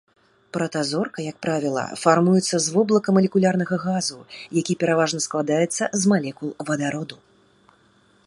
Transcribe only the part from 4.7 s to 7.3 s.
пераважна складаецца з малекул вадароду.